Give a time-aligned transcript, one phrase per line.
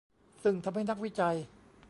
[0.43, 1.35] ซึ่งทำให้นักวิจัย